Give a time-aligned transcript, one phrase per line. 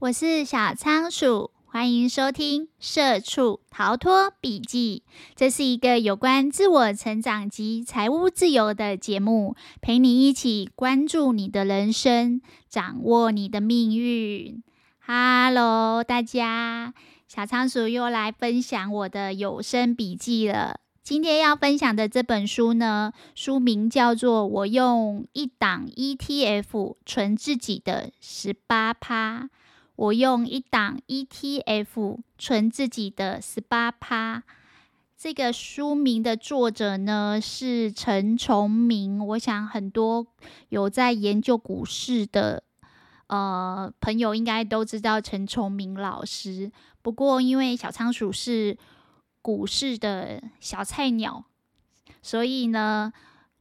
[0.00, 5.02] 我是小仓鼠，欢迎收听《社畜逃脱笔记》。
[5.34, 14.62] 这是一个有关自我成长及财务自由的节目，陪你一起关注你的人生，掌握你的命运。
[15.04, 16.94] Hello，大家，
[17.26, 20.78] 小仓鼠又来分享我的有声笔记了。
[21.02, 29.48] 今天要分享的这本书呢，书名叫做《我用一档 ETF 存自己的十八趴》。
[29.98, 34.44] 我用一档 ETF 存自己的十八趴。
[35.16, 39.18] 这个书名的作者呢是陈崇明。
[39.26, 40.24] 我想很多
[40.68, 42.62] 有在研究股市的
[43.26, 46.70] 呃朋友应该都知道陈崇明老师。
[47.02, 48.78] 不过因为小仓鼠是
[49.42, 51.44] 股市的小菜鸟，
[52.22, 53.12] 所以呢，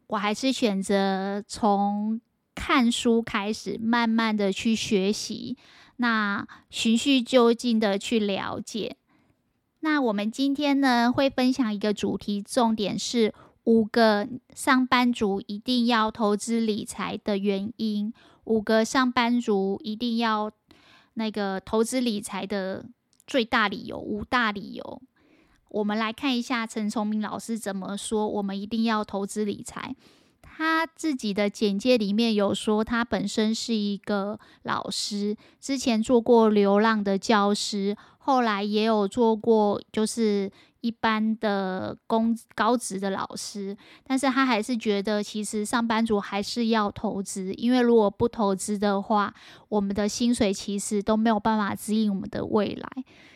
[0.06, 2.22] 我还是选择从
[2.68, 5.56] 看书开始，慢慢的去学习，
[5.96, 8.98] 那循序就进的去了解。
[9.80, 20.52] 那我们今天呢，会分享一个主题，重点是五个上班族一定要投资理财的原因，五个上班族一定要
[21.14, 22.84] 那个投资理财的
[23.26, 25.02] 最大理由，五大理由。
[25.70, 29.96] 我们来看一下陈崇明老师怎么说，我们一定要投资理财。
[30.58, 43.78] 他自己的简介里面有说，他本身是一个老师，之前做过流浪的教师，后来也有做过就是一般的公高职的老师。
[44.04, 49.32] 但是他还是觉得，其实上班族还是要投资，因为如果不投资的话，
[49.70, 52.90] 我们的薪水其实都没有办法指引我们的未来。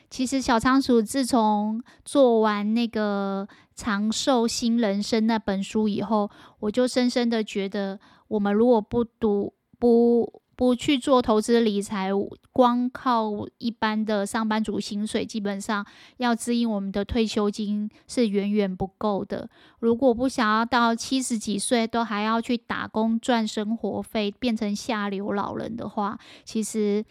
[0.10, 3.48] 其实小仓鼠自从做完那个
[3.82, 6.30] 《长寿新人生》那本书以后，
[6.60, 12.12] 我就深深的觉得，我们如果不读、不不去做投资理财，
[12.52, 15.84] 光靠一般的上班族薪水，基本上
[16.18, 19.50] 要支应我们的退休金是远远不够的。
[19.80, 27.04] 如果不想要到七十几岁都还要去打工赚生活费，变成下流老人的话，其实。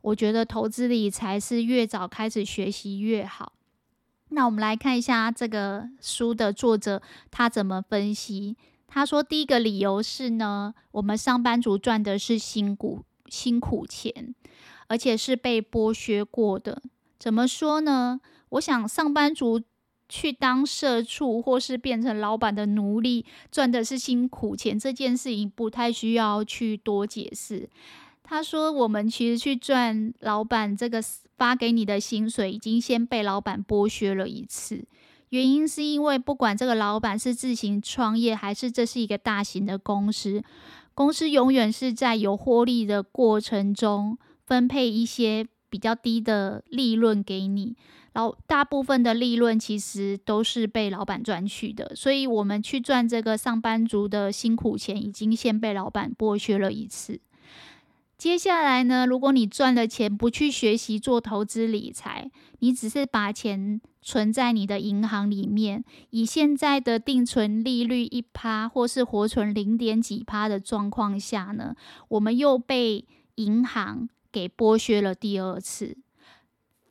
[0.00, 3.52] 我觉得投资理财是越早开始学习越好。
[4.30, 8.56] 那我们来看一下这个书的作者他怎么分析。
[8.86, 14.34] 他说，第一个理由是呢，我们上班族赚的是辛苦辛苦钱，
[14.86, 16.82] 而且是被剥削过的。
[17.18, 18.20] 怎么说呢？
[18.50, 19.60] 我想上班族
[20.08, 27.68] 去当社畜或是变成老板的奴隶，赚的是辛苦钱，这件事情不太需要去多解释。
[28.30, 31.02] 他说：“我们其实去赚老板这个
[31.38, 34.84] 发给你的薪水，已经先被老板剥削了一次。
[35.30, 40.42] 原因是因为不管这个老板是自行创业，还是这是一个大型的公司，
[40.92, 47.76] 公司永远是在有获利的过程中分配一些比较低的利润给你。
[48.12, 51.92] 然后大部分的利润其实都是被老板赚去的。
[51.96, 57.18] 所以，我们去赚这个上班族的辛苦钱，已经先被老板剥削了一次。”
[58.18, 71.76] 接下来呢，如果你赚了钱不去学习做投资理财，你只是把钱存在你的银行里面，以现在的定存利率一趴或是活存零点几趴的状况下呢，
[72.08, 73.06] 我们又被
[73.36, 75.96] 银行给剥削了第二次。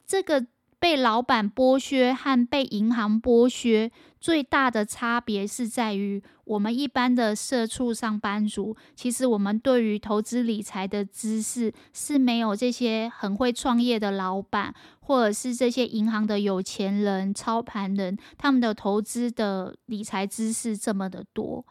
[0.07, 0.47] 这个。
[0.79, 21.65] 被老板剥削和被银行剥削最大的差别是在于，我们一般的社畜上班族，其实我们对于投资理财的知识是没有这些很会创业的老板，或者是这些银行的有钱人、操盘人，他们的投资的理财知识这么的多。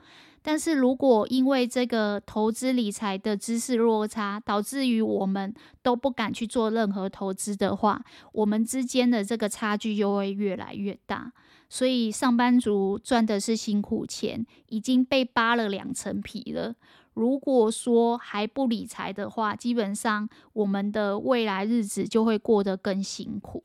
[0.49, 5.53] 但是如果因为这个投资理财的知识落差，导致于我们
[5.83, 11.33] 都不敢去做任何投资的话，我们之间的这个差距就会越来越大。
[11.69, 16.77] 所以上班族赚的是辛苦钱，已经被扒了两层皮了。
[17.15, 23.65] 如果说还不理财的话，基本上我们的未来日子就会过得更辛苦。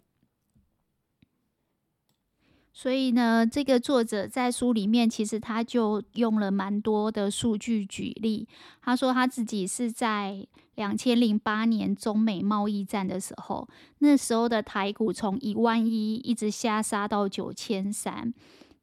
[2.82, 8.48] 所以呢，这个作者在书里面其实他就用了蛮多的数据举例。
[8.82, 10.44] 他说他自己是在
[10.74, 13.68] 两千零八年中美贸易战的时候，
[14.00, 18.34] 那时候的台股从一万一一直下杀到九千三。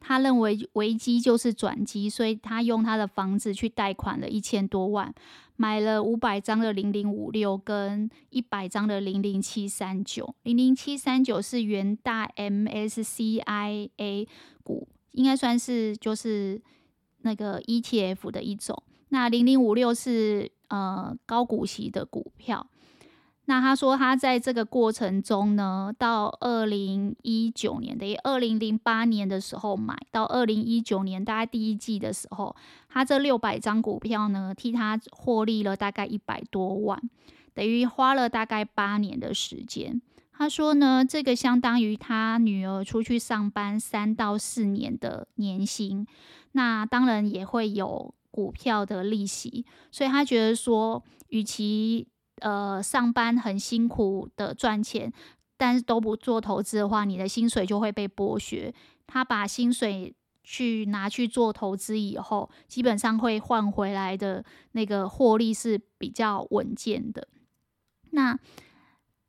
[0.00, 5.12] 他认为危机就是转机，所以他用他的房子去贷款了一千多万，
[5.56, 10.34] 买了五百张的零零五六跟一百张的零零七三九。
[10.42, 14.28] 零零七三九是元大 MSCI A
[14.62, 16.62] 股，应该算是就是
[17.22, 18.82] 那个 ETF 的一种。
[19.08, 22.68] 那零零五六是呃高股息的股票。
[23.50, 32.54] 那他说，他在这个过程中呢，到二零一九年的二零零八年的时候买，到二零一九年大概第一季的时候，
[32.90, 37.00] 他这六百张股票呢，替他获利了大概一百多万，
[37.54, 40.02] 等于花了大概八年的时间。
[40.30, 46.06] 他说呢，这个相当于他女儿出去上班三到四年的年薪，
[46.52, 52.06] 那当然也会有股票的利息，所以他觉得说，与其
[52.40, 55.12] 呃，上班很辛苦的赚钱，
[55.56, 58.72] 但是都不做投资的话，你的薪水就会被剥削。
[59.06, 67.28] 他把薪水去拿去做投资以后，基本上会换回来的那个获利是比较稳健的。
[68.10, 68.38] 那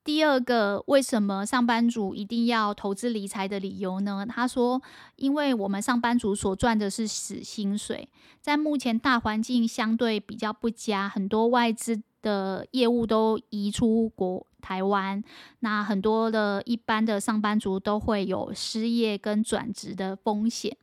[0.03, 4.25] 第二个，为什么上班族一定要投资理财的理由呢？
[4.27, 4.81] 他说，
[5.17, 8.09] 因为我们上班族所赚的是死薪水，
[8.41, 12.01] 在目前大环境相对比较不佳，很多外资。
[12.21, 15.23] 的业务都移出国台湾，
[15.59, 20.75] 那很多的一般的上班族都会有失业跟转职的风险。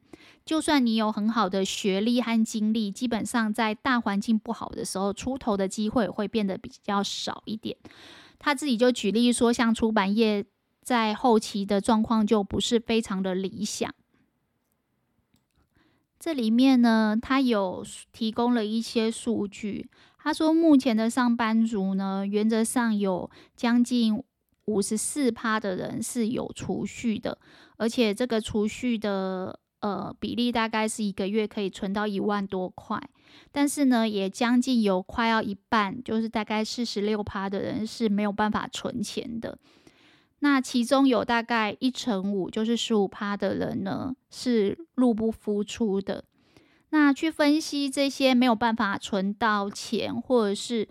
[0.45, 7.77] 就算你有很好的学历和经历，基本上在大环境不好的时候，出头的机会会变得比较少一点。
[8.39, 10.45] 他自己就举例说，像出版业
[10.83, 13.93] 在后期的状况就不是非常的理想。
[16.27, 19.89] 这里面呢，他有提供了一些数据。
[20.19, 24.21] 他说，目前的上班族呢，原则上有将近
[24.65, 27.39] 五十四趴的人是有储蓄的，
[27.77, 33.01] 而且这个储蓄的呃比例大概是一个月可以存到一万多块。
[33.53, 39.57] 但是呢，也将近有快要一半，就是大概四十六趴的人是没有办法存钱的。
[40.41, 46.25] 那其中有大概一成五，就是十五趴的人呢，是入不敷出的。
[46.91, 50.89] 那去分析这些没有办法存到钱，或者是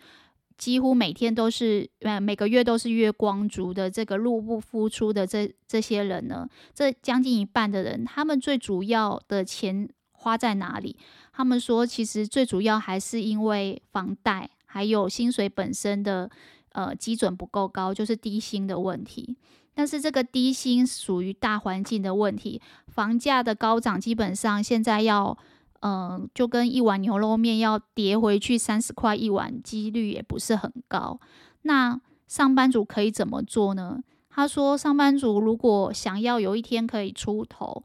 [0.58, 10.98] 几乎每天都是呃每个月都是月光族的这个入不敷出的这这些人呢，这将近一半的人，他们最主要的钱花在哪里？
[11.32, 16.30] 他们说，其实最主要还是因为房贷，还有薪水本身的
[16.76, 19.36] 呃基准不够高，就是低薪的问题。
[19.74, 25.38] 但是这个低薪属于大环境的问题，房价的高涨，基本上现在要。
[25.82, 31.20] 嗯，就跟一碗牛肉面要跌回去三十块一碗，几率也不是很高。
[31.62, 34.00] 那上班族可以怎么做呢？
[34.32, 37.84] 他说，上班族如果想要有一天可以出头，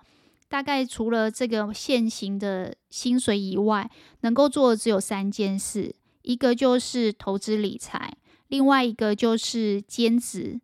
[0.49, 3.91] 大概除了这个现行的薪水以外，
[4.23, 8.17] 能够做的只有三件事：一个就是投资理财，
[8.51, 10.61] 另外一个就是兼职，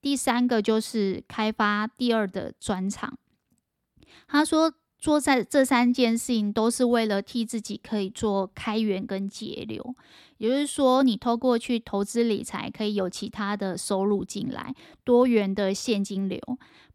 [0.00, 3.18] 第三个就是开发第二的专长。
[4.28, 4.72] 他说。
[5.02, 9.94] 做在这三件事情都是为了替自己可以做开源跟节流，
[10.36, 16.38] 也就是说，你透过去投资理财，可以有其他的收入进来，多元的现金流，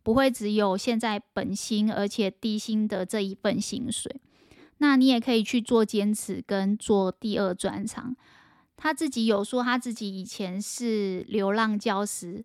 [0.04, 4.22] 不会只有现在本薪而且低薪的这一份薪水。
[4.78, 8.16] 那你也可以去做兼职跟做第二专长。
[8.78, 12.44] 他自己有说，他自己以前是流浪教师。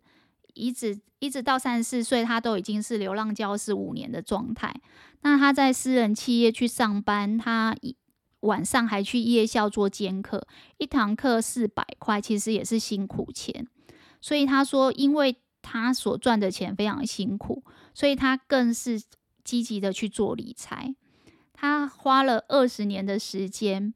[0.53, 4.75] 一直一直到三十四岁，他都已经是流浪教师五年的状态。
[5.21, 7.73] 那他在私人企业去上班，他
[8.41, 10.45] 晚上还去夜校做兼课，
[10.77, 13.65] 一堂课四百块，其实也是辛苦钱。
[14.19, 19.01] 所以他说，因为他所赚的钱非常辛苦，所以他更是
[19.45, 20.93] 积极的去做理财。
[21.53, 23.93] 他花了二十年的时间，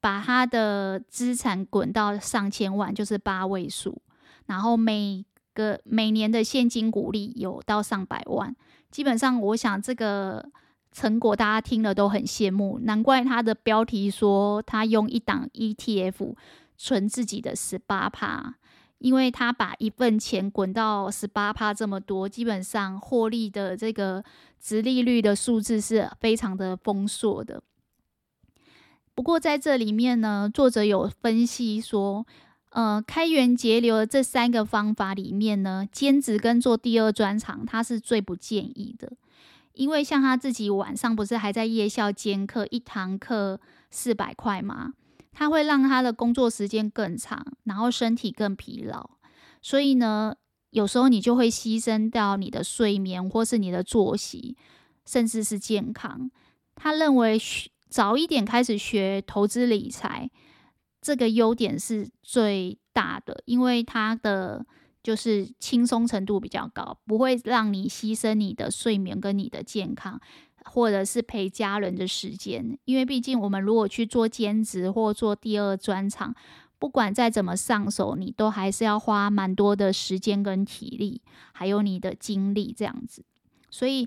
[0.00, 4.00] 把他的资产滚到上千万，就是八位数，
[4.46, 8.54] 然后每个每年的现金股利有到上百万，
[8.90, 10.50] 基本上我想这个
[10.92, 16.34] 成果大家听了都很羡慕，难怪他的标题说他用一档 ETF
[16.76, 18.56] 存自己的十八趴，
[18.98, 24.22] 因为他把一份钱滚到十八趴这么多，基本上获利的这个
[24.60, 27.62] 殖利率的数字是非常的丰硕的。
[29.14, 32.26] 不过在这里面呢，作者有分析说。
[32.72, 39.10] 呃，开源节流的这三个方法里面呢，兼职跟做第二专长，他是最不建议的。
[39.72, 44.92] 因为像他自己晚上不是还在夜校兼课，一堂课四百块吗？
[45.32, 49.10] 他会让他的工作时间更长，然后身体更疲劳。
[49.60, 50.36] 所以呢，
[50.70, 54.56] 有时候你就会牺牲掉你的睡眠，或是你的作息，
[55.04, 56.30] 甚至是健康。
[56.76, 57.36] 他认为
[57.90, 60.30] 早一点开始学投资理财。
[61.02, 64.66] 这个优点是最大的，因为它的
[65.02, 70.20] 就是轻松程度比较高，不会让你牺牲你的睡眠跟你的健康，
[70.62, 72.78] 或者是陪家人的时间。
[72.84, 76.34] 因为毕竟我们如果去做兼职或做第二专场，
[76.78, 83.24] 不管再怎么上手，你都还是要花蛮多的时间跟体力，还有你的精力这样子。
[83.70, 84.06] 所以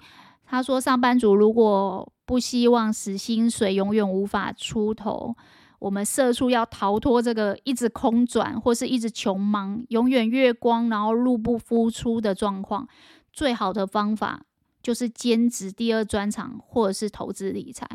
[0.53, 5.35] 他说，上班族如果不希望死薪水永远无法出头，
[5.79, 12.87] 我们社畜要逃脱这个一直空转或是一直穷忙、永远月光然后入不敷出的状况，
[13.31, 14.43] 最好的方法
[14.83, 17.87] 就是兼职第二专长或者是投资理财。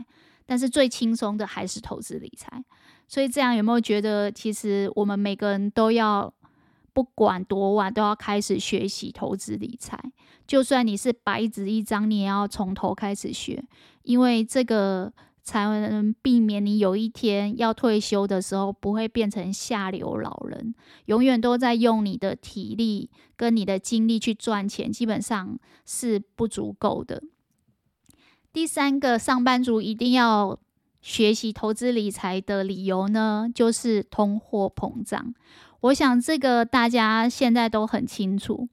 [0.45, 2.65] 但是最轻松的还是投资理财。
[3.07, 6.35] 所以这样有没有觉得，其实我们每个人都要
[6.93, 9.99] 不管多晚都要开始学习投资理财，
[10.47, 13.65] 就算你是白纸一张，你也要从头开始学，
[14.03, 20.75] 因为这个才能避免你有一天要退休的时候不会变成下流老人，
[21.07, 27.23] 永远都在用你的体力跟你的精力去赚钱，基本上是不足够的。
[28.53, 30.59] 第三个，上班族一定要。
[31.01, 35.33] 学习投资理财的理由呢，就是通货膨胀。
[35.81, 38.69] 我想这个大家现在都很清楚。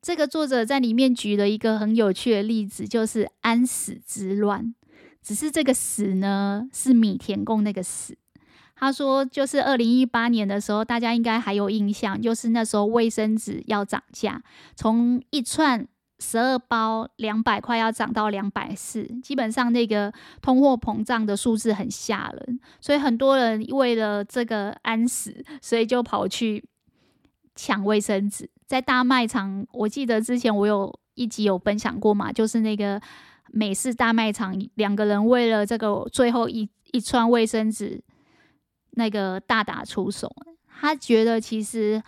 [0.00, 4.74] 这个作者在里面举了一个很有趣的例子，就是安史之乱。
[5.22, 8.16] 只是这个史呢，是米田共那个史。
[8.76, 14.42] 他说，就是二零一八年的时候，大家应该还有印象，就是那时候卫生纸要涨价，
[14.74, 15.86] 从一串。
[16.22, 20.12] 十二包两百块要涨到两百四，基本上那个
[20.42, 26.62] 通货膨胀的数字很吓人，所以很多人为了这个安史，所以就跑去
[27.54, 28.50] 抢卫生纸。
[28.66, 33.00] 在大卖场，我记得之前我有一集有分享过嘛，就是那个
[33.50, 38.02] 美式大卖场，两个人为了这个最后一一串卫生纸，
[38.90, 40.30] 那个大打出手。
[40.80, 42.02] 他觉得其实。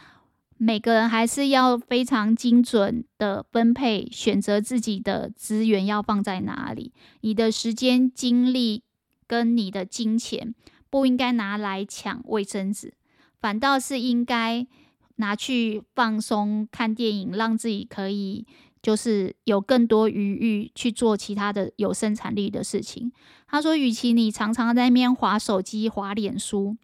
[0.64, 6.92] 每个人还是要非常精准的分配，选择自己的资源要放在哪里。
[7.22, 8.84] 你的时间、精力
[9.26, 10.54] 跟你的金钱
[10.88, 12.94] 不应该拿来抢卫生纸，
[13.40, 14.64] 反倒是应该
[15.16, 18.46] 拿去放松、看电影，让自己可以
[18.80, 23.10] 就是有更多余裕去做其他的有生产力的事情。
[23.48, 26.76] 他说，与其你常常在那边划手机、划脸书，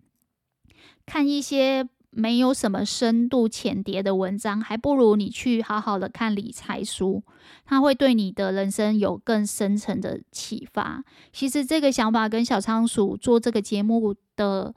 [1.06, 1.88] 看一些。
[2.10, 7.22] 没有什么深度浅碟的文章，还不如你去好好的看理财书，
[7.64, 11.04] 它会对你的人生有更深层的启发。
[11.32, 14.74] 其实这个想法跟小仓鼠做这个节目的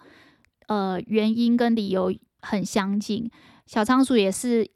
[0.68, 3.32] 呃原因跟理由很相近。
[3.66, 4.70] 小仓鼠也是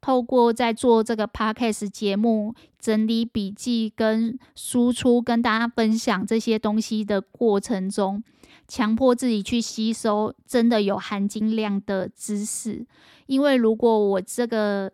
[0.00, 8.22] 透过在做这个 podcast 节目，整理笔记跟输出，跟大家分享这些东西的过程中。
[8.66, 12.86] 强迫自己去吸收真的有含金量的知识，
[13.26, 14.92] 因为如果我这个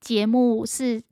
[0.00, 1.02] 节目是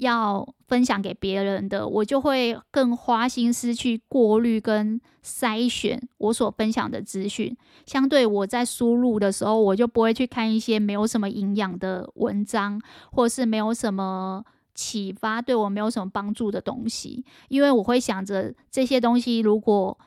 [0.00, 7.56] 要分享给别人的，我就会更花心思去过滤跟筛选我所分享的资讯。
[7.86, 12.80] 相对我在输入的时候，我就不会去看一些没有什么营养的文章，
[13.12, 19.98] 或是没有什么启发、对我没有什么帮助的东西，因为我会想着这些东西如果。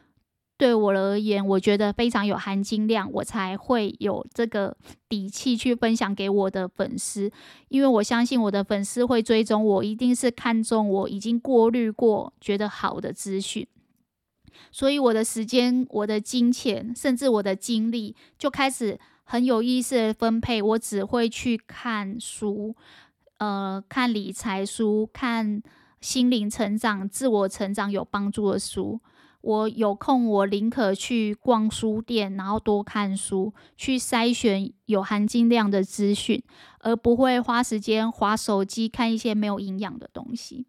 [0.55, 4.77] 对我而言，我觉得非常有含金量，我才会有这个
[5.09, 7.31] 底气去分享给我的粉丝。
[7.69, 13.67] 因为我相信我的粉丝会追踪我，一定是看中我已经过滤过觉得好的资讯。
[14.71, 20.61] 所以我的时间、我的金钱，甚至我的精力，就开始很有意识的分配。
[20.61, 22.75] 我只会去看书，
[23.39, 25.61] 呃，看理财书，看
[25.99, 29.01] 心灵成长、自我成长有帮助的书。
[29.43, 36.41] 我有空，我宁可去逛书店，然后多看书，去筛选有含金量的资讯，
[36.79, 40.65] 而不会花时间划手机看一些没有营养的东西。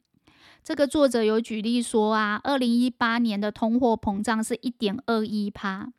[0.65, 5.93] 这个作者有举例说啊，二零一八年的通货膨胀是一点二一趴，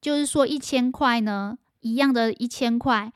[0.00, 3.12] 就是说一千块呢，一样的一千块，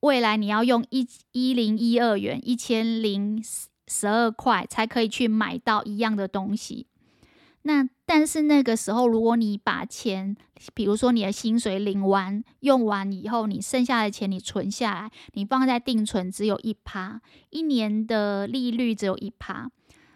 [0.00, 3.42] 未来你要用一一零一二元，一千零
[3.88, 6.86] 十二块才可以去买到一样的东西。
[7.62, 10.36] 那但是那个时候，如果你把钱，
[10.72, 17.20] 比如说你的薪水领完、用完以后，你剩下的钱你存下来，你放在定存只有一趴，
[17.50, 19.68] 一年的利率只有一趴，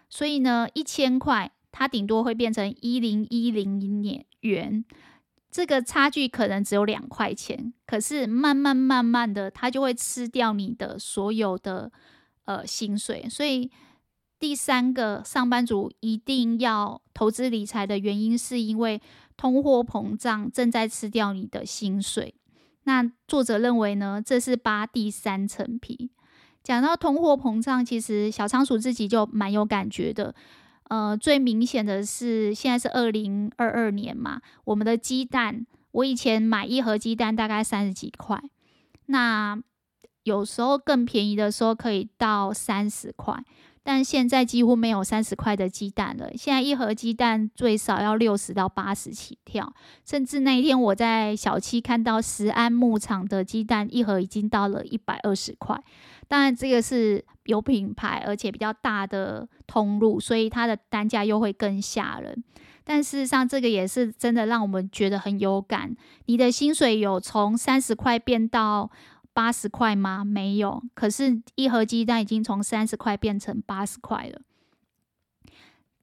[0.09, 4.85] 所以呢，一千块它顶多会变成一零一零年元，
[5.51, 11.91] 这个差距可能只有两块钱，可是慢慢慢慢的，它就会吃掉你的所有的
[12.45, 13.69] 呃薪水，所以。
[14.41, 18.99] 第三个上班族一定要投资理财的原因，是因为
[19.37, 22.33] 通货膨胀正在吃掉你的薪水。
[22.85, 26.09] 那作者认为呢，这是扒第三层皮。
[26.63, 30.33] 讲到通货膨胀，其实小仓鼠自己就蛮有感觉的。
[30.85, 38.41] 呃，最明显的是现在是二零二二年嘛，我们的鸡蛋我以前买一盒鸡蛋大概三十几块，
[39.05, 39.61] 那
[40.23, 43.45] 有时候更便宜的时候可以到三十块。
[43.83, 49.73] 但现在几乎没有三十块的鸡蛋了，现在一盒鸡蛋最少要六十到八十起跳，
[50.05, 55.75] 甚至那一天我在小七看到石安牧场的鸡蛋一盒已经到了一百二十块。
[56.27, 62.43] 当然这个是有品牌而且比较大的通路，所以它的单价又会更吓人。
[62.83, 65.95] 但事实上这个也是真的让我们觉得很有感，
[66.25, 68.91] 你的薪水有从三十块变到。
[69.33, 70.25] 八十块吗？
[70.25, 74.41] 没有，可是，一盒鸡蛋已经从三十块变成八十块了。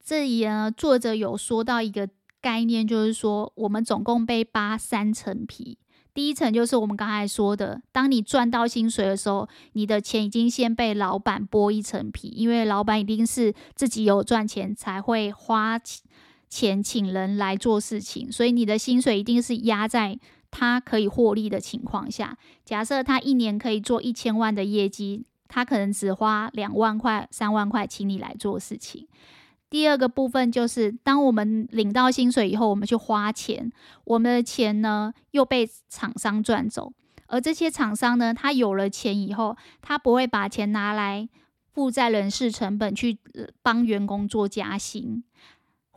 [0.03, 2.09] 这里呢，作者有说到一个
[2.41, 5.77] 概念，就是说，我们总共被扒三层皮。
[6.11, 15.79] 第一层就是我们刚才说的，当你赚到薪水的时候，你的钱已经先被老板剥一层皮，因为老板一定是自己有赚钱才会花
[16.49, 20.19] 钱请人来做事情，所以你的薪水一定是压在。
[20.51, 29.07] 他可以获利的情况下，假设他一年可以做一千万的业绩，他可能只花两万块、三万块请你来做事情。
[29.69, 33.71] 第二个部分就是，当我们领到薪水以后，我们去花钱，
[34.03, 36.91] 我们的钱呢又被厂商赚走，
[37.27, 41.29] 而这些厂商呢，他有了钱以后，他不会把钱拿来
[41.71, 43.19] 负债人事成本去
[43.61, 45.23] 帮员工做加薪。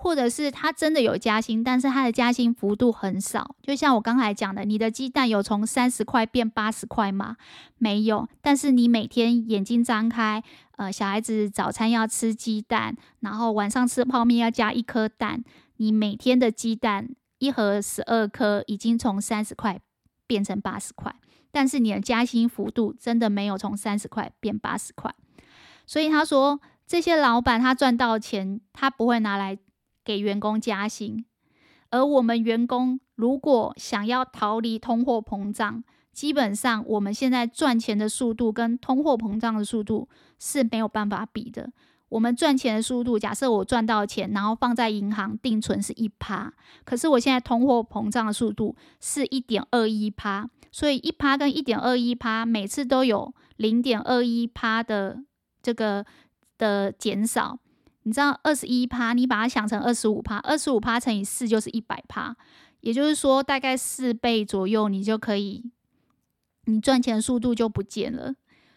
[0.02, 3.54] 或者是他真的有加薪，但是他的加薪幅度很少。
[3.62, 7.36] 就像我刚才讲的，你的鸡蛋有从三十块变八十块吗？
[7.78, 8.28] 没有。
[8.40, 10.42] 但是你每天眼睛张开，
[10.76, 15.44] 呃，小孩子早餐要吃鸡蛋，然后晚上吃泡面要加一颗蛋，
[15.76, 19.80] 你每天的鸡蛋一盒十二颗，已经从三十块
[20.26, 21.14] 变成八十块，
[21.52, 25.14] 但是你的加薪幅度真的没有从三十块变八十块。
[25.86, 29.56] 所以他说，这些老板他赚到钱，他不会拿来。
[30.04, 31.24] 给员工加薪，
[31.90, 35.82] 而我们员工如果想要逃离通货膨胀，
[36.12, 41.72] 基本上我们现在赚钱的速度跟通货膨胀的速度是没有办法比的。
[42.08, 46.52] 我们赚钱的速度，假设我赚到钱，然后放在银行定存是一趴，
[46.84, 55.24] 可是我现在通货膨胀的速度是一点二一趴，所以一趴跟一点二一趴，每次都有零点二一趴的
[55.62, 56.04] 这个
[56.58, 57.58] 的减少。
[58.04, 62.36] 你知道二十一趴，你把它想成二十五趴，二十五趴乘以四就是一百趴，
[62.80, 65.70] 也就是说大概四倍左右，你就可以，
[66.64, 68.34] 你赚钱速度就不见了。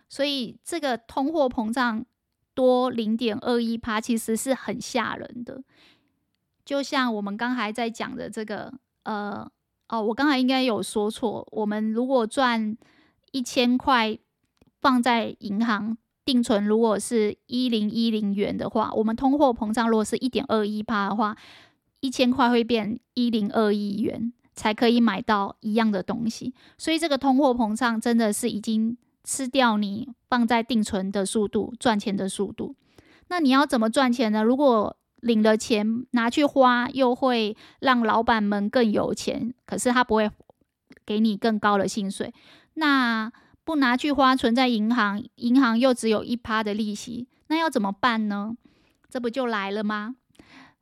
[0.07, 2.05] 所以这个通货膨胀
[2.53, 5.63] 多零点二一趴，其实是很吓人的。
[6.63, 8.71] 就像我们刚才在讲的这个，
[9.03, 9.49] 呃，
[9.89, 12.77] 哦，我刚才应该有说错，我们如果赚
[13.31, 14.17] 一千块
[14.79, 15.97] 放在银行。
[16.25, 21.37] 定存如果是一零一零元的话，我们通货膨胀如果是一点二一趴的话，
[21.99, 26.53] 一千块会变一零二一元，才可以买到一样的东西。
[26.77, 32.75] 所以这个通货膨胀真的是已经吃掉你放在定存的速度、赚钱的速度。
[33.27, 34.43] 那你要怎么赚钱呢？
[34.43, 40.29] 如果领了钱拿去花，又会让老板们更有钱，可是他不会
[41.05, 42.31] 给你更高的薪水。
[42.75, 43.31] 那
[43.65, 48.55] 不拿去花，存在银行，银行又只有一趴的利息，那要怎么办呢？
[49.09, 50.15] 这不就来了吗？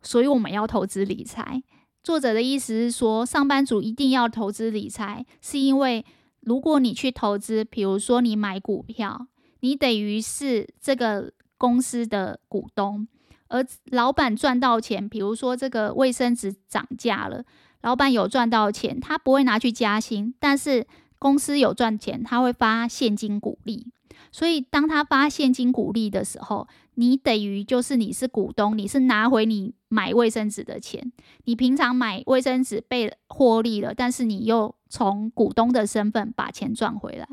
[0.01, 1.63] 所以我们要投资理财。
[2.03, 6.05] 作者的意思是说，上班族一定要投资理财，是因为
[6.41, 9.27] 如果你去投资，比如说你买股票，
[9.61, 13.07] 你等于是这个公司的股东，
[13.47, 17.45] 而老板赚到钱，比如说这个卫生纸涨价了，
[17.81, 20.85] 老板有赚到钱，他不会拿去加薪，但是。
[21.23, 23.87] 公司有赚钱，他会发现金股利，
[24.29, 31.13] 所以当他发现金股利的时候，你等于就是你是股东，你是拿回你买卫生纸的钱。
[31.45, 37.25] 你平常买卫生纸被获利了，但是你又从股东的身份把钱赚回来。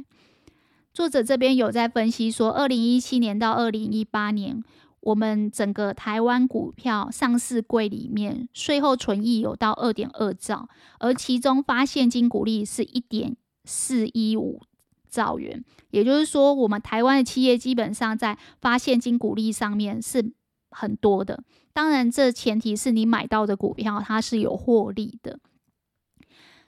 [0.94, 4.62] 作者这边有在分析说，二零一七年到二零一八年，
[5.00, 10.68] 我们整个台湾股票上市柜里面税后存益有到二点二兆，
[11.00, 13.36] 而其中发现金股利是一点。
[13.64, 14.60] 四一五
[15.08, 20.32] 兆元，也就是说，我们台湾的企业基本上在发现金股利上面是
[20.70, 21.42] 很多的。
[21.72, 25.38] 当然，这前提是你买到的股票它是有获利的。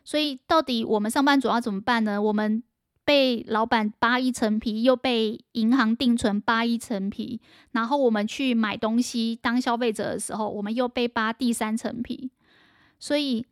[0.04, 2.20] 所以，到底我们上班族要怎么办呢？
[2.20, 2.62] 我们
[3.04, 12.30] 被老板扒一层皮，又被银行定存扒一层皮，然后我们去买东西当消费者的时候，我们又被扒第三层皮。
[12.98, 13.46] 所以。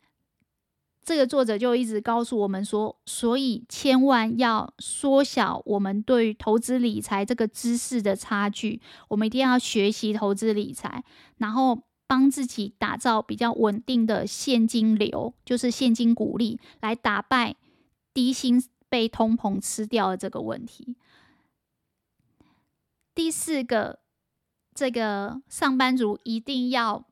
[1.11, 8.81] 这个作者就一直告诉我们说，所以千万要缩小我们对投资理财这个知识的差距。
[9.09, 11.03] 我们一定要学习投资理财，
[11.39, 17.57] 然后帮自己打造比较稳定的现金流，就是现金股利，来打败
[18.15, 20.95] 低薪被通膨吃掉的这个问题。
[23.17, 23.99] 第四个，
[24.73, 27.05] 这个上班族一定要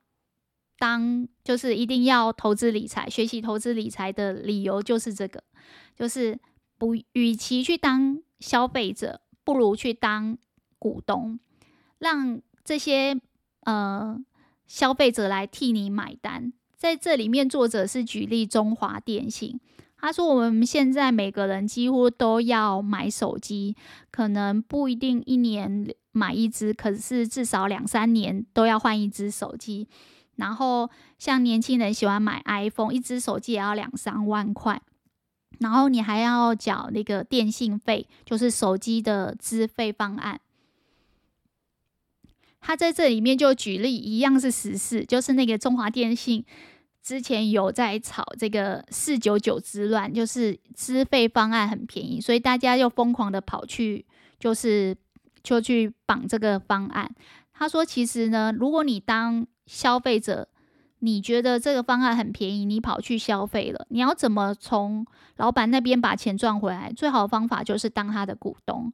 [0.79, 5.43] 当，就是一定要投资理财，学习投资理财的理由就是这个，
[5.95, 6.39] 就是
[6.77, 10.37] 不，与其去当消费者，不如去当
[10.79, 11.37] 股东，
[11.99, 13.19] 让这些
[13.65, 14.17] 呃
[14.65, 16.53] 消费者来替你买单。
[16.77, 19.59] 在这里面，作者是举例中华电信。
[20.01, 23.75] 他说：“我们现在每个人几乎都要买手机，
[24.11, 29.89] 可能不一定一年买一支，可是至少两三年都要换一支手机。
[30.39, 34.81] 然后像年轻人喜欢买 iPhone，一支手机也要两三万块。
[35.59, 40.39] 然后你还要缴那个电信费，就是手机的资费方案。
[42.61, 46.45] 他在这里面就举例，一样是时事，就是那个中华电信。”
[47.01, 54.05] 之前有在炒这个四九九之乱，就是资费方案很便宜，所以大家又疯狂的跑去，
[54.37, 54.95] 就是
[55.41, 57.09] 就去绑这个方案。
[57.53, 60.47] 他说，其实呢，如果你当消费者，
[60.97, 65.05] 你觉得这个方案很便宜，你跑去消费了，你要怎么从
[65.37, 66.91] 老板那边把钱赚回来？
[66.91, 68.91] 最好的方法就是当他的股东。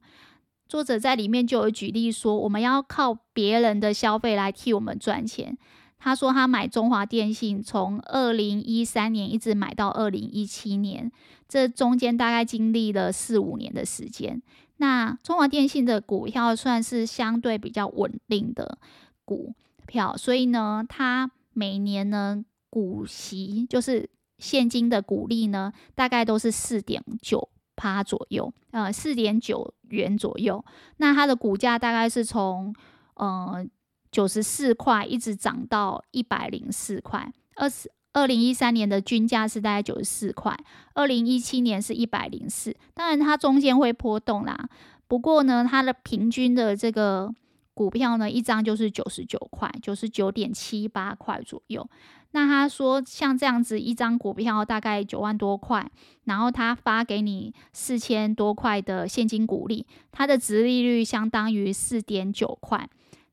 [0.68, 5.56] 作者在里面就有举例说，我们要靠别人的消费来替我们赚钱。
[5.98, 11.10] 他说他买中华电信，从二零一三年一直买到二零一七年，
[11.48, 14.42] 这中间大概经历了四五年的时间。
[14.76, 18.76] 那中华电信的股票算是相对比较稳定的
[19.24, 19.54] 股
[19.86, 30.64] 票，所以呢，它每年呢股息就是现金的股利呢，大概都是四点九趴左右，呃，四点九元左右。
[30.98, 32.74] 那它的股价大概是从
[33.14, 33.66] 呃。
[34.12, 40.56] 九十四块一直涨到一百零四块，二十二零一三年的均价是大概九十四块，
[40.94, 42.74] 二零一七年是一百零四。
[42.94, 44.70] 当然它中间会波动啦，
[45.06, 47.34] 不过呢，它的平均的这个
[47.76, 51.86] 股票呢，一张就是九十九块，九十九点七八块左右。
[52.30, 55.86] 那他说像这样子一张股票大概九万多块，
[56.24, 62.88] 然后他发给你四千多块的现金股利，它的殖利率相当于四点九块。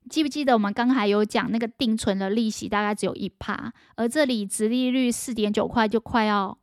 [0.10, 6.58] 记不记得我们刚才有讲那个定存的利息大概只有一趴，而这里殖利率四点九块就快要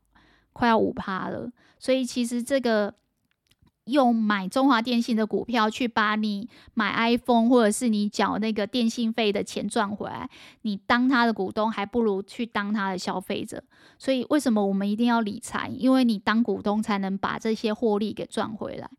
[0.53, 1.51] 快要五趴了。
[1.79, 2.95] 所以其实这个
[3.91, 10.29] 用买中华电信的股票去把你买 iPhone 或者是你缴那个电信费的钱赚回来，
[10.63, 13.63] 你当他的股东还不如去当他的消费者。
[13.99, 15.69] 所以为什么我们一定要理财？
[15.69, 18.91] 因为你当股东才能把这些获利给赚回来。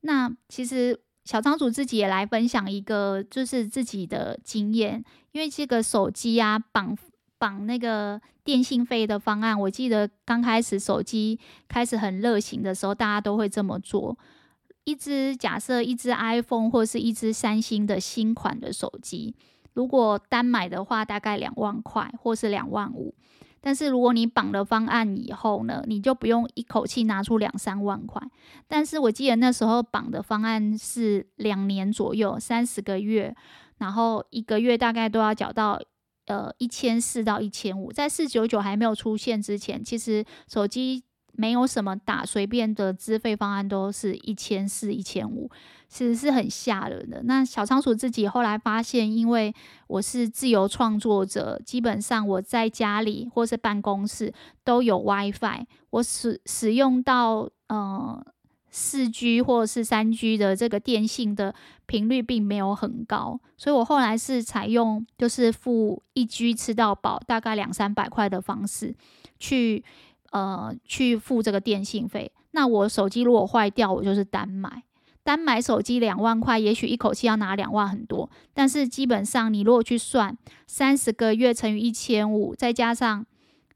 [0.00, 1.00] 那其实。
[1.22, 5.04] 小仓鼠自己也来分享一个，就是自己的经验。
[5.32, 6.96] 因为这个手机啊，绑
[7.40, 14.16] 绑那个电信费的方案，我记得刚开始手机开始很热行的时候，大家都会这么做。
[14.84, 19.34] 一支假设一支 iPhone 或是一支三星的新款的手机，
[19.72, 23.14] 如果单买的话，大概两万块或是两万五。
[23.62, 28.20] 但是如果你绑了方案以后呢，你就不用一口气拿出两三万块。
[28.68, 33.34] 但是我记得那时候绑的方案是两年左右，三十个月，
[33.78, 35.80] 然后一个月大概都要缴到
[36.26, 37.92] 呃一千四到一千五。
[37.92, 41.02] 在四九九还没有出现之前，其实手机
[41.32, 45.50] 没有什么打，随便的资费方案都是一千四、一千五。
[45.88, 47.20] 其实是很吓人的。
[47.24, 49.52] 那小仓鼠自己后来发现，因为
[49.88, 58.24] 我是自由创作者，基本上我在家里或是办公室都有 WiFi，我使使用到呃
[58.70, 61.54] 四 G 或者是三 G 的这个电信的
[61.86, 68.94] 频率并没有很高，所以我后来是采用就是付一 G 吃到饱，大概两三百块的方式
[69.38, 69.84] 去
[70.30, 72.30] 呃去付这个电信费。
[72.52, 74.84] 那我手机如果坏掉，我就是单买。
[75.22, 83.24] 单买手机两万块，也许一口气要拿两万很多，但是基本上你如果去算三十个月乘以一千五，再加上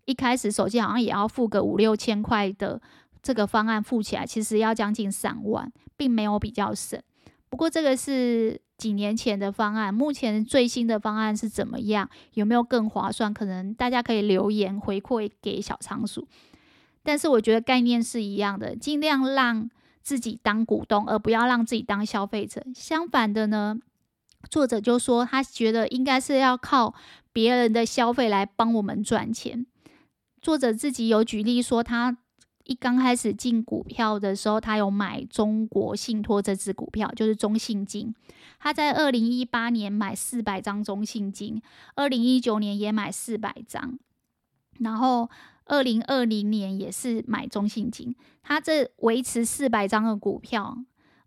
[0.07, 2.80] 一开始手机好像也要付个五六千块的
[3.24, 7.02] 这个方案付起来，其实要将近三万，并没有比较省。
[7.48, 12.08] 不过这个是几年前的方案，目前最新的方案是怎么样？
[12.34, 13.34] 有没有更划算？
[13.34, 16.28] 可能大家可以留言回馈给小仓鼠。
[17.02, 19.70] 但是我觉得概念是一样的，尽量让。
[20.04, 22.62] 自己当股东，而不要让自己当消费者。
[22.74, 23.78] 相反的呢，
[24.50, 26.94] 作者就说他觉得应该是要靠
[27.32, 29.64] 别人的消费来帮我们赚钱。
[30.42, 32.18] 作者自己有举例说，他
[32.64, 38.14] 一刚开始进股票的时候，他有买中国信托这支股票，就是中信金。
[38.59, 41.61] 他在二零一八年买四百张中信金，
[41.94, 43.98] 二零一九年也买四百张，
[44.79, 45.29] 然后
[45.66, 48.14] 二零二零年也是买中信金。
[48.42, 50.79] 他这维持四百张的股票，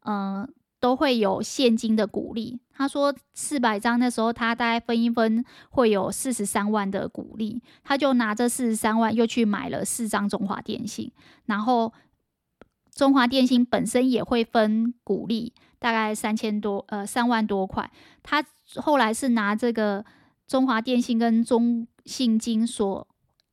[0.05, 2.59] 嗯、都会有现金的股利。
[2.73, 11.11] 他说四百张那时候他大概分一分会有四十三万的股利，他就拿这四十三万又去买了四张中华电信，
[11.45, 11.91] 然后
[12.93, 15.53] 中华电信本身也会分股利。
[15.79, 17.87] 大概三千多，呃，三万多块。
[18.23, 18.43] 他
[18.77, 20.03] 后来是拿这个
[20.47, 23.07] 中华电信跟中信金所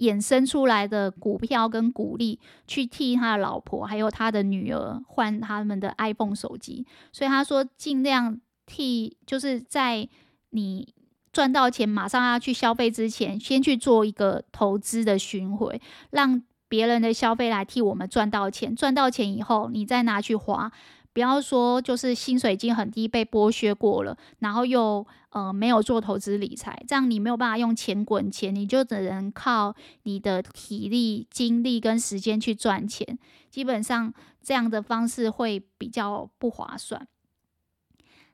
[0.08, 6.86] 衍生出来的股票跟股利，去替他的老婆还有他的女儿换他们的 iPhone 手机。
[7.12, 10.08] 所以他说，尽量替，就是在
[10.50, 10.94] 你
[11.32, 18.74] 赚到钱马上要去消费之前，先去做一个投资的巡回，让别人的消费来替我们赚到钱。
[18.74, 20.70] 赚到钱以后，你再拿去花。
[21.14, 33.16] 不要说就是薪水已经很低，被剥削过了，然后又呃没有做投资理财，这样你没有办法用钱滚钱，你就只能靠你的体力、精力跟时间去赚钱。
[33.48, 37.06] 基本上这样的方式会比较不划算。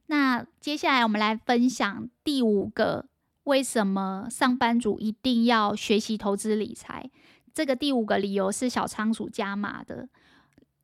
[0.06, 3.06] 那接下来我们来分享第五个，
[3.44, 7.10] 为什么上班族一定要学习投资理财？
[7.52, 10.08] 这个第五个理由是小仓鼠加码的。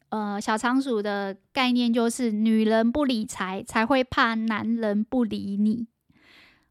[0.08, 5.86] 呃，小仓鼠的概念就是女人不理财，才会怕男人不理你。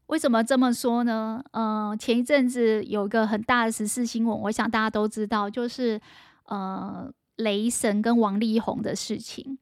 [0.06, 1.42] 为什么这么说呢？
[1.50, 6.00] 呃，前一阵子有个很大的时事新闻，我想大家都知道，就是
[6.44, 9.58] 呃，雷神跟王力宏的事情。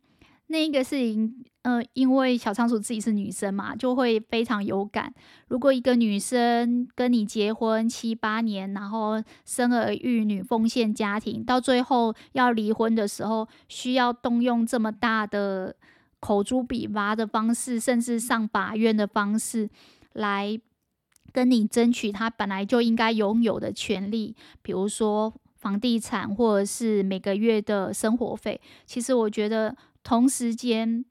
[0.49, 5.13] 那个事情，呃，因为小仓鼠自己是女生嘛，就会非常有感。
[5.49, 15.75] 如果一个女生跟你结婚七八年，然后生儿育女，奉献家庭，到最后要离婚的时候，需要动用这么大的
[16.21, 19.71] 口诛笔伐的方式，甚至上法院的方式，
[20.13, 20.61] 来
[21.33, 28.61] 跟你争取她本来就应该拥有的权利，比如说房地产，或者是每个月的生活费。
[28.85, 29.75] 其实我觉得。
[30.05, 31.05] 同时间，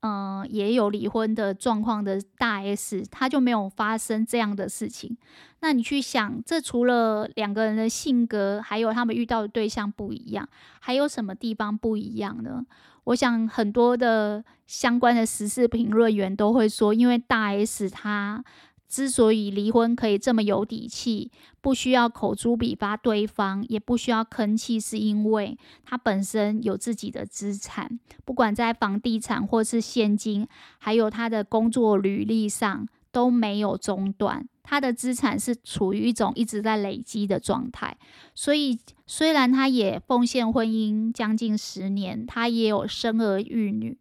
[0.00, 5.18] 嗯、也有离婚的状况的大 S，他就没有发生这样的事情。
[5.60, 10.48] 那你去想，这除了两个人的性格，还有他们遇到的对象不一样，
[10.80, 12.64] 还有什么地方不一样呢？
[13.04, 18.42] 我想很多的相关的时事评论员都会说，因为大 S 他。
[18.90, 30.44] 之所以离婚可以这么有底气，不需要口诛笔伐对方，也不需要吭气，是因为他本身有自己的资产，不管在房地产或是现金，
[30.78, 37.96] 还有他的工作履历上都没有中断，他的资产是处于一种一直在累积的状态。
[38.34, 38.76] 所以
[39.06, 43.96] 虽然他也奉献婚姻将近十年，他也有生儿育女，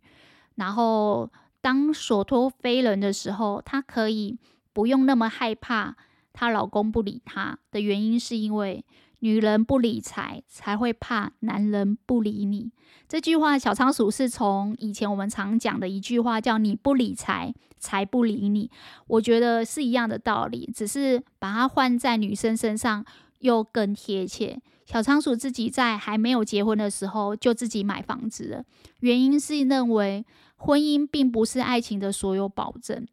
[0.56, 4.40] 然后当所托非人的时候，他可以。
[4.80, 5.98] 不用那么害怕
[6.32, 8.86] 她老公不理她的原因，是因为
[9.20, 12.72] 女人不理财，才会怕男人不理你。
[13.06, 18.72] 这句话，小仓鼠是从以前我们常讲的一句话，叫“你不理财，财不理你”。
[19.08, 23.04] 我觉得是一样的道理，只是把它换在女生身上
[23.40, 24.62] 又更贴切。
[24.86, 28.64] 小仓鼠自己在还没有结婚的时候就自己买房子了，
[29.02, 33.06] 原因是认为婚姻并不是爱情的所有保证。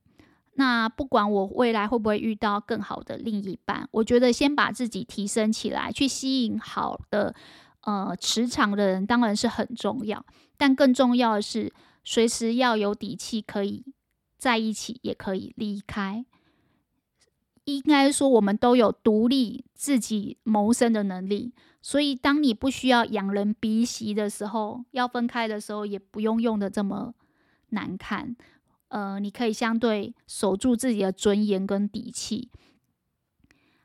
[0.58, 7.34] 那不管我未来会不会遇到更好的另一半，我觉得先把自己提升起来，去吸引好的
[7.82, 10.24] 呃磁场的人，当然是很重要。
[10.56, 11.70] 但更重要的是，
[12.02, 13.84] 随时要有底气，可以
[14.38, 16.24] 在一起，也可以离开。
[17.64, 27.12] 应该说，我们都有独立自己谋生的能力，所以当你不需要仰人鼻息的时候，要分开的时候，也不用用得这么
[27.70, 28.34] 难看。
[28.88, 32.50] 呃，你可以相对守住自己的尊严跟底气。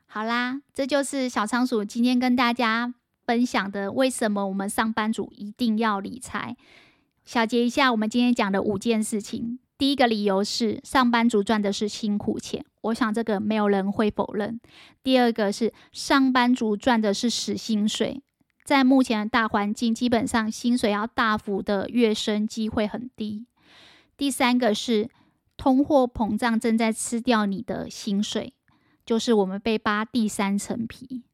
[0.06, 6.56] 好啦，这就是小仓鼠今天跟大家分享的，为什么我们上班族一定要理财。
[7.24, 9.58] 小结一下，我们今天讲的五件事情。
[9.78, 14.60] 第一个理由是上班族赚的是辛苦钱，我想这个没有人会否认。
[15.02, 18.22] 第二个是上班族赚的是死薪水，
[18.64, 23.46] 在目前的大环境，基本上薪水要大幅的跃升机会很低。
[24.22, 25.10] 第三个是
[25.56, 28.54] 通货膨胀正在吃掉你的薪水，
[29.04, 31.24] 就是我们被扒第三层皮。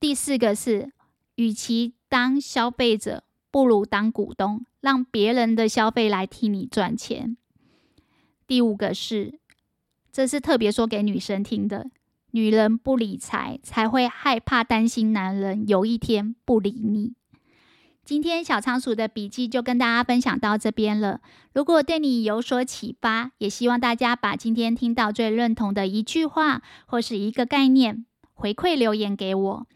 [0.00, 0.94] 第四个是，
[1.34, 7.36] 与其当消费者，不如当股东，让别人的消费来替你赚钱。
[8.46, 9.38] 第五个是，
[10.10, 11.90] 这是特别说给女生听的，
[12.30, 17.12] 女人不理财，才会害怕担心男人有一天不理你。
[18.06, 21.20] 今天小仓鼠的笔记就跟大家分享到这边了。
[21.52, 29.66] 如果对你有所启发，也希望大家把今天听到最认同的一句话或是一个概念回馈留言给我，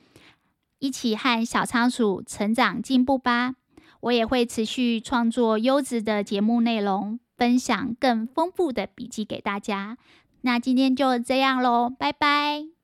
[0.79, 3.57] 一起和小仓鼠成长进步吧。
[4.03, 9.99] 我也会持续创作优质的节目内容，分享更丰富的笔记给大家。
[10.43, 12.80] 那今天就这样喽，拜拜。